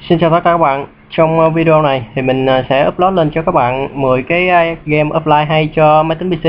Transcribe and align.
Xin 0.00 0.18
chào 0.18 0.30
tất 0.30 0.40
cả 0.44 0.50
các 0.50 0.58
bạn. 0.58 0.86
Trong 1.10 1.40
ờ, 1.40 1.50
video 1.50 1.82
này 1.82 2.06
thì 2.14 2.22
mình 2.22 2.46
ờ, 2.46 2.64
sẽ 2.68 2.88
upload 2.88 3.14
lên 3.14 3.30
cho 3.30 3.42
các 3.42 3.52
bạn 3.52 3.88
10 4.00 4.22
cái 4.22 4.46
game 4.86 5.10
offline 5.10 5.46
hay 5.46 5.68
cho 5.74 6.02
máy 6.02 6.16
tính 6.18 6.30
PC 6.30 6.48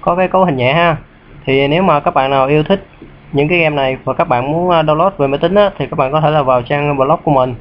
có 0.00 0.16
cái 0.16 0.28
cấu 0.28 0.44
hình 0.44 0.56
nhẹ 0.56 0.72
ha. 0.72 0.96
Thì 1.46 1.68
nếu 1.68 1.82
mà 1.82 2.00
các 2.00 2.14
bạn 2.14 2.30
nào 2.30 2.46
yêu 2.46 2.62
thích 2.62 2.86
những 3.32 3.48
cái 3.48 3.58
game 3.58 3.76
này 3.76 3.96
và 4.04 4.14
các 4.14 4.28
bạn 4.28 4.52
muốn 4.52 4.70
ờ, 4.70 4.82
download 4.82 5.10
về 5.18 5.26
máy 5.26 5.38
tính 5.38 5.54
á, 5.54 5.70
thì 5.78 5.86
các 5.86 5.98
bạn 5.98 6.12
có 6.12 6.20
thể 6.20 6.30
là 6.30 6.42
vào 6.42 6.62
trang 6.62 6.96
blog 6.96 7.20
của 7.24 7.30
mình 7.30 7.54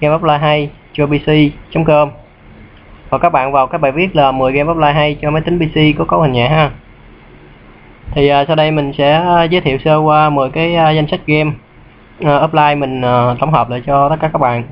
game 0.00 0.16
offline 0.16 0.38
hay 0.38 0.70
cho 0.92 1.06
pc.com 1.06 2.10
và 3.10 3.18
các 3.18 3.32
bạn 3.32 3.52
vào 3.52 3.66
các 3.66 3.78
bài 3.78 3.92
viết 3.92 4.16
là 4.16 4.32
10 4.32 4.52
game 4.52 4.72
offline 4.72 4.92
hay 4.92 5.16
cho 5.22 5.30
máy 5.30 5.42
tính 5.42 5.58
PC 5.58 5.98
có 5.98 6.04
cấu 6.04 6.20
hình 6.20 6.32
nhẹ 6.32 6.48
ha. 6.48 6.70
Thì 8.14 8.30
sau 8.46 8.56
đây 8.56 8.70
mình 8.70 8.92
sẽ 8.98 9.22
giới 9.50 9.60
thiệu 9.60 9.78
sơ 9.84 9.96
qua 9.96 10.30
10 10.30 10.50
cái 10.50 10.72
danh 10.72 11.06
sách 11.06 11.20
game 11.26 11.50
Ờ, 12.24 12.44
uh, 12.44 12.50
offline 12.50 12.78
mình 12.78 13.00
uh, 13.00 13.38
tổng 13.40 13.52
hợp 13.52 13.70
lại 13.70 13.82
cho 13.86 14.08
tất 14.08 14.16
cả 14.20 14.28
các 14.32 14.38
bạn. 14.38 14.62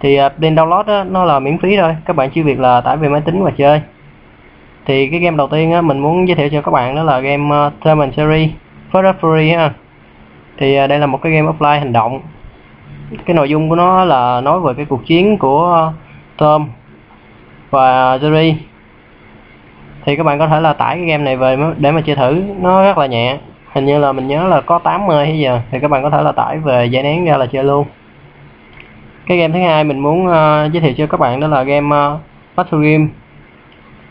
Thì 0.00 0.16
ờ, 0.16 0.26
uh, 0.26 0.32
link 0.38 0.58
download 0.58 0.84
đó, 0.84 1.04
nó 1.04 1.24
là 1.24 1.38
miễn 1.38 1.58
phí 1.58 1.76
thôi. 1.76 1.96
Các 2.04 2.16
bạn 2.16 2.30
chỉ 2.30 2.42
việc 2.42 2.60
là 2.60 2.80
tải 2.80 2.96
về 2.96 3.08
máy 3.08 3.20
tính 3.20 3.44
và 3.44 3.50
chơi. 3.50 3.80
Thì 4.86 5.08
cái 5.08 5.20
game 5.20 5.36
đầu 5.36 5.48
tiên 5.48 5.72
á, 5.72 5.80
mình 5.80 5.98
muốn 5.98 6.28
giới 6.28 6.34
thiệu 6.34 6.48
cho 6.48 6.62
các 6.62 6.70
bạn 6.70 6.94
đó 6.96 7.02
là 7.02 7.20
game 7.20 7.66
uh, 7.66 7.72
Term 7.84 7.98
and 7.98 8.14
Series 8.14 8.50
Further 8.92 9.12
Fury 9.20 9.58
ha. 9.58 9.70
Thì 10.58 10.84
uh, 10.84 10.88
đây 10.88 10.98
là 10.98 11.06
một 11.06 11.22
cái 11.22 11.32
game 11.32 11.48
offline 11.48 11.78
hành 11.78 11.92
động. 11.92 12.20
Cái 13.26 13.34
nội 13.34 13.50
dung 13.50 13.68
của 13.68 13.76
nó 13.76 14.04
là 14.04 14.40
nói 14.40 14.60
về 14.60 14.74
cái 14.74 14.84
cuộc 14.84 15.06
chiến 15.06 15.38
của 15.38 15.88
uh, 15.88 15.94
Tom 16.36 16.68
và 17.70 18.16
Jerry 18.16 18.54
thì 20.04 20.16
các 20.16 20.22
bạn 20.22 20.38
có 20.38 20.48
thể 20.48 20.60
là 20.60 20.72
tải 20.72 20.96
cái 20.96 21.04
game 21.06 21.24
này 21.24 21.36
về 21.36 21.56
để 21.76 21.92
mà 21.92 22.00
chơi 22.00 22.16
thử. 22.16 22.42
Nó 22.60 22.82
rất 22.84 22.98
là 22.98 23.06
nhẹ 23.06 23.38
hình 23.76 23.86
như 23.86 23.98
là 23.98 24.12
mình 24.12 24.26
nhớ 24.26 24.48
là 24.48 24.60
có 24.60 24.78
80 24.78 25.26
hay 25.26 25.38
giờ. 25.38 25.60
Thì 25.70 25.80
các 25.80 25.90
bạn 25.90 26.02
có 26.02 26.10
thể 26.10 26.22
là 26.22 26.32
tải 26.32 26.58
về 26.58 26.86
giải 26.86 27.02
nén 27.02 27.24
ra 27.24 27.36
là 27.36 27.46
chơi 27.46 27.64
luôn. 27.64 27.86
Cái 29.26 29.38
game 29.38 29.54
thứ 29.54 29.60
hai 29.60 29.84
mình 29.84 29.98
muốn 29.98 30.26
uh, 30.26 30.72
giới 30.72 30.80
thiệu 30.80 30.92
cho 30.96 31.06
các 31.06 31.20
bạn 31.20 31.40
đó 31.40 31.46
là 31.46 31.62
game 31.62 31.96
uh, 31.96 32.20
Battle 32.56 32.90
Game 32.90 33.06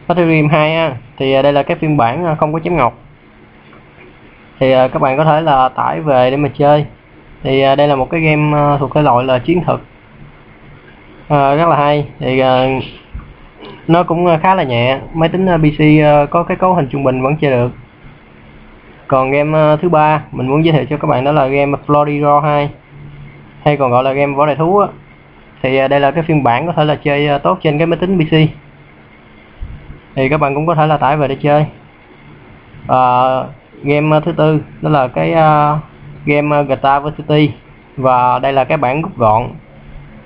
Battle 0.07 0.25
Game 0.25 0.47
2 0.51 0.75
ha. 0.75 0.95
thì 1.17 1.39
uh, 1.39 1.43
đây 1.43 1.53
là 1.53 1.63
cái 1.63 1.77
phiên 1.77 1.97
bản 1.97 2.31
uh, 2.31 2.37
không 2.37 2.53
có 2.53 2.59
chấm 2.59 2.77
ngọc. 2.77 2.99
Thì 4.59 4.75
uh, 4.75 4.91
các 4.93 5.01
bạn 5.01 5.17
có 5.17 5.23
thể 5.23 5.41
là 5.41 5.69
tải 5.69 6.01
về 6.01 6.31
để 6.31 6.37
mà 6.37 6.49
chơi. 6.57 6.85
Thì 7.43 7.71
uh, 7.71 7.77
đây 7.77 7.87
là 7.87 7.95
một 7.95 8.09
cái 8.09 8.21
game 8.21 8.73
uh, 8.73 8.79
thuộc 8.79 8.93
cái 8.93 9.03
loại 9.03 9.25
là 9.25 9.39
chiến 9.39 9.63
thuật. 9.63 9.79
Uh, 11.25 11.57
rất 11.57 11.67
là 11.67 11.75
hay. 11.75 12.07
Thì 12.19 12.41
uh, 12.41 12.83
nó 13.87 14.03
cũng 14.03 14.27
khá 14.43 14.55
là 14.55 14.63
nhẹ. 14.63 14.99
Máy 15.13 15.29
tính 15.29 15.45
uh, 15.55 15.59
PC 15.59 15.81
uh, 16.23 16.29
có 16.29 16.43
cái 16.43 16.57
cấu 16.57 16.73
hình 16.73 16.87
trung 16.91 17.03
bình 17.03 17.21
vẫn 17.21 17.35
chơi 17.37 17.51
được 17.51 17.71
còn 19.07 19.31
game 19.31 19.73
uh, 19.73 19.81
thứ 19.81 19.89
ba 19.89 20.21
mình 20.31 20.47
muốn 20.47 20.65
giới 20.65 20.73
thiệu 20.73 20.85
cho 20.89 20.97
các 20.97 21.07
bạn 21.07 21.23
đó 21.23 21.31
là 21.31 21.47
game 21.47 21.77
Florida 21.87 22.39
2 22.39 22.69
hay 23.63 23.77
còn 23.77 23.91
gọi 23.91 24.03
là 24.03 24.13
game 24.13 24.33
võ 24.35 24.45
đại 24.45 24.55
thú 24.55 24.77
á. 24.77 24.87
Thì 25.61 25.83
uh, 25.83 25.89
đây 25.89 25.99
là 25.99 26.11
cái 26.11 26.23
phiên 26.23 26.43
bản 26.43 26.67
có 26.67 26.73
thể 26.73 26.85
là 26.85 26.95
chơi 26.95 27.35
uh, 27.35 27.43
tốt 27.43 27.59
trên 27.61 27.77
cái 27.77 27.87
máy 27.87 27.99
tính 27.99 28.19
PC 28.19 28.33
thì 30.15 30.29
các 30.29 30.37
bạn 30.37 30.55
cũng 30.55 30.67
có 30.67 30.75
thể 30.75 30.87
là 30.87 30.97
tải 30.97 31.17
về 31.17 31.27
để 31.27 31.35
chơi. 31.35 31.65
Uh, 32.83 33.49
game 33.83 34.17
uh, 34.17 34.23
thứ 34.23 34.31
tư 34.31 34.59
đó 34.81 34.89
là 34.89 35.07
cái 35.07 35.31
uh, 35.31 35.79
game 36.25 36.59
uh, 36.59 36.67
Guitar 36.67 37.03
City 37.17 37.51
và 37.97 38.39
đây 38.39 38.53
là 38.53 38.63
cái 38.63 38.77
bản 38.77 39.01
rút 39.01 39.17
gọn. 39.17 39.49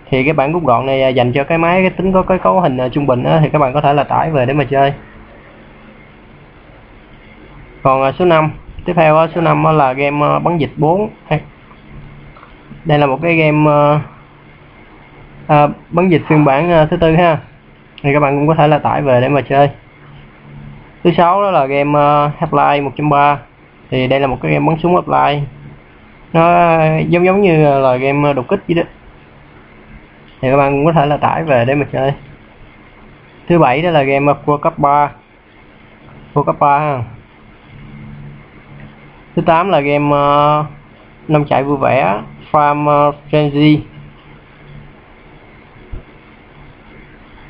Thì 0.09 0.23
cái 0.23 0.33
bản 0.33 0.53
rút 0.53 0.65
gọn 0.65 0.85
này 0.85 1.09
uh, 1.09 1.15
dành 1.15 1.31
cho 1.33 1.43
cái 1.43 1.57
máy 1.57 1.81
cái 1.81 1.89
tính 1.89 2.13
có 2.13 2.21
cái 2.21 2.37
cấu 2.37 2.61
hình 2.61 2.77
uh, 2.85 2.91
trung 2.91 3.07
bình 3.07 3.23
á, 3.23 3.39
thì 3.43 3.49
các 3.49 3.59
bạn 3.59 3.73
có 3.73 3.81
thể 3.81 3.93
là 3.93 4.03
tải 4.03 4.31
về 4.31 4.45
để 4.45 4.53
mà 4.53 4.63
chơi. 4.63 4.93
Còn 7.83 8.13
số 8.13 8.25
5 8.25 8.51
tiếp 8.89 8.95
theo 8.95 9.23
uh, 9.23 9.29
số 9.35 9.41
5 9.41 9.63
là 9.77 9.93
game 9.93 10.35
uh, 10.35 10.43
bắn 10.43 10.57
dịch 10.57 10.71
4 10.77 11.09
đây 12.85 12.99
là 12.99 13.05
một 13.05 13.19
cái 13.21 13.35
game 13.35 13.71
uh, 13.71 14.01
uh, 15.45 15.71
bắn 15.89 16.09
dịch 16.09 16.21
phiên 16.27 16.45
bản 16.45 16.83
uh, 16.83 16.89
thứ 16.89 16.97
tư 16.97 17.15
ha. 17.15 17.37
Thì 18.03 18.13
các 18.13 18.19
bạn 18.19 18.37
cũng 18.37 18.47
có 18.47 18.55
thể 18.55 18.67
là 18.67 18.77
tải 18.77 19.01
về 19.01 19.21
để 19.21 19.29
mà 19.29 19.41
chơi. 19.41 19.69
Thứ 21.03 21.11
sáu 21.11 21.41
đó 21.41 21.51
là 21.51 21.65
game 21.65 21.89
uh, 21.89 22.31
Half-Life 22.39 22.89
1.3 22.89 23.37
thì 23.89 24.07
đây 24.07 24.19
là 24.19 24.27
một 24.27 24.37
cái 24.41 24.51
game 24.51 24.65
bắn 24.67 24.77
súng 24.83 24.95
Half-Life. 24.95 25.41
Nó 26.33 26.69
giống 27.07 27.25
giống 27.25 27.41
như 27.41 27.79
là 27.79 27.95
game 27.95 28.33
đột 28.33 28.47
kích 28.47 28.59
vậy 28.67 28.75
đó. 28.75 28.83
Thì 30.41 30.49
các 30.51 30.57
bạn 30.57 30.71
cũng 30.71 30.85
có 30.85 30.91
thể 30.91 31.05
là 31.05 31.17
tải 31.17 31.43
về 31.43 31.65
để 31.65 31.75
mà 31.75 31.85
chơi. 31.91 32.13
Thứ 33.49 33.59
bảy 33.59 33.81
đó 33.81 33.89
là 33.89 34.03
game 34.03 34.33
World 34.45 34.57
Cup 34.57 34.79
3 34.79 35.11
World 36.33 36.43
Cup 36.43 36.59
3 36.59 36.79
ha 36.79 37.03
thứ 39.39 39.45
8 39.45 39.69
là 39.69 39.79
game 39.79 40.05
uh, 40.05 40.65
năm 41.27 41.45
chạy 41.45 41.63
vui 41.63 41.77
vẻ 41.77 42.21
Farm 42.51 42.87
ờ, 42.87 43.11
Frenzy 43.31 43.77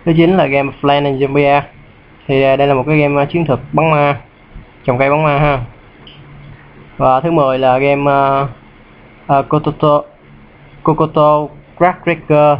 thứ 0.06 0.14
9 0.18 0.38
là 0.38 0.46
game 0.46 0.72
Plan 0.82 1.04
and 1.04 1.24
Zombie 1.24 1.62
thì 2.28 2.54
uh, 2.54 2.60
đây 2.60 2.68
là 2.68 2.74
một 2.74 2.84
cái 2.88 2.98
game 2.98 3.24
uh, 3.24 3.30
chiến 3.30 3.46
thuật 3.46 3.60
bắn 3.74 3.92
ma 3.92 4.20
trồng 4.86 4.98
cây 4.98 5.10
bắn 5.10 5.24
ma 5.24 5.40
ha. 5.40 5.60
Và 6.98 7.22
thứ 7.22 7.32
10 7.32 7.60
là 7.60 7.78
game 7.78 8.02
uh, 8.02 8.50
uh, 9.40 9.50
Kototo 9.50 10.02
Kokoto 10.84 11.48
Crackbreaker 11.78 12.58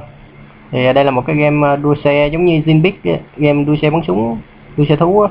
thì 0.72 0.90
uh, 0.90 0.96
đây 0.96 1.06
là 1.06 1.12
một 1.12 1.24
cái 1.28 1.36
game 1.36 1.74
uh, 1.74 1.80
đua 1.80 1.96
xe 2.04 2.28
giống 2.28 2.46
như 2.46 2.62
Zinbik 2.66 3.18
game 3.38 3.64
đua 3.64 3.76
xe 3.82 3.90
bắn 3.90 4.02
súng 4.08 4.40
đua 4.78 4.86
xe 4.86 4.96
thú 4.96 5.22
á 5.22 5.30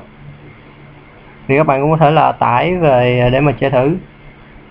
thì 1.48 1.56
các 1.56 1.66
bạn 1.66 1.80
cũng 1.80 1.90
có 1.90 1.96
thể 1.96 2.10
là 2.10 2.32
tải 2.32 2.76
về 2.76 3.28
để 3.32 3.40
mà 3.40 3.52
chơi 3.52 3.70
thử. 3.70 3.96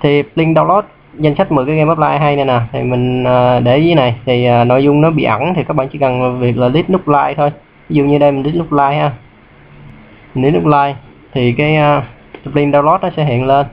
Thì 0.02 0.24
link 0.36 0.58
download 0.58 0.82
danh 1.14 1.36
sách 1.36 1.52
10 1.52 1.66
cái 1.66 1.76
game 1.76 1.94
offline 1.94 2.20
hay 2.20 2.36
này 2.36 2.46
nè 2.46 2.60
thì 2.72 2.84
mình 2.84 3.24
ờ, 3.24 3.60
để 3.60 3.80
dưới 3.80 3.96
này. 3.96 4.16
Thì 4.26 4.46
ờ, 4.46 4.64
nội 4.64 4.84
dung 4.84 5.02
nó 5.02 5.10
bị 5.12 5.24
ẩn 5.24 5.54
thì 5.54 5.64
các 5.64 5.76
bạn 5.76 5.88
chỉ 5.92 6.00
cần 6.00 6.40
việc 6.40 6.58
là 6.58 6.70
click 6.70 6.90
nút 6.90 7.08
like 7.08 7.34
thôi. 7.38 7.52
Ví 7.90 7.96
dụ 7.96 8.04
như 8.04 8.18
đây 8.18 8.32
mình 8.32 8.44
click 8.44 8.58
nút 8.58 8.72
like 8.72 8.96
ha. 8.96 9.12
Mình 10.36 10.44
click 10.44 10.56
nút 10.56 10.74
like 10.74 10.96
thì 11.34 11.54
cái 11.54 11.78
uh, 11.98 12.56
link 12.56 12.74
download 12.74 13.00
nó 13.02 13.09
sẽ 13.16 13.26
hiện 13.26 13.46
lên. 13.46 13.66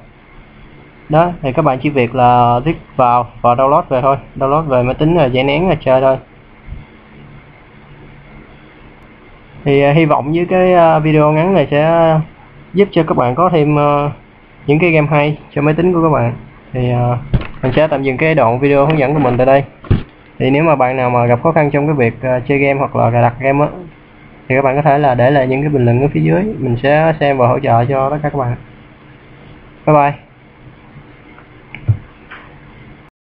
Đó 1.09 1.31
thì 1.43 1.53
các 1.53 1.65
bạn 1.65 1.79
chỉ 1.79 1.91
việc 1.91 2.15
là 2.15 2.61
click 2.65 2.81
vào 2.97 3.27
và 3.41 3.55
download 3.55 3.83
về 3.89 4.03
thôi. 4.03 4.17
Download 4.37 4.63
về 4.63 4.83
máy 4.83 4.95
tính 4.95 5.17
rồi 5.17 5.31
giải 5.31 5.45
nén 5.45 5.67
rồi 5.67 5.77
chơi 5.85 6.01
thôi. 6.01 6.17
Thì 9.65 9.91
uh, 9.91 9.97
hy 9.97 10.05
vọng 10.05 10.33
với 10.33 10.47
cái 10.51 10.97
uh, 10.97 11.03
video 11.03 11.33
ngắn 11.33 11.55
này 11.55 11.67
sẽ 11.71 12.15
giúp 12.75 12.89
cho 12.93 13.03
các 13.03 13.17
bạn 13.17 13.35
có 13.35 13.51
thêm 13.53 13.75
uh, 13.75 14.13
những 14.67 14.79
cái 14.79 14.91
game 14.91 15.07
hay 15.11 15.39
cho 15.55 15.63
máy 15.63 15.75
tính 15.75 15.93
của 15.93 16.03
các 16.03 16.09
bạn. 16.09 16.33
Thì 16.73 16.93
uh, 16.93 17.19
mình 17.63 17.73
sẽ 17.77 17.87
tạm 17.87 18.03
dừng 18.03 18.17
cái 18.17 18.35
đoạn 18.35 18.59
video 18.59 18.87
hướng 18.87 18.99
dẫn 18.99 19.15
của 19.15 19.21
mình 19.21 19.37
tại 19.37 19.47
đây. 19.47 19.63
Thì 20.39 20.51
nếu 20.51 20.65
mà 20.65 20.77
bạn 20.77 20.97
nào 20.97 21.11
mà 21.11 21.27
gặp 21.27 21.43
khó 21.43 21.53
khăn 21.53 21.71
trong 21.71 21.87
cái 21.87 21.95
việc 21.95 22.15
uh, 22.17 22.43
chơi 22.49 22.59
game 22.59 22.79
hoặc 22.79 22.97
là 22.97 23.11
cài 23.11 23.23
đặt 23.23 23.35
game 23.41 23.65
á 23.65 23.71
thì 24.49 24.55
các 24.55 24.63
bạn 24.63 24.77
có 24.77 24.83
thể 24.83 24.99
là 24.99 25.15
để 25.15 25.31
lại 25.31 25.47
những 25.47 25.61
cái 25.61 25.71
bình 25.71 25.85
luận 25.85 26.03
ở 26.03 26.09
phía 26.13 26.21
dưới. 26.21 26.43
Mình 26.59 26.77
sẽ 26.83 27.15
xem 27.21 27.39
và 27.39 27.49
hỗ 27.49 27.59
trợ 27.59 27.85
cho 27.85 28.11
tất 28.11 28.19
cả 28.23 28.29
các 28.29 28.39
bạn. 28.39 28.57
Bye 29.87 29.97
bye. 29.97 30.24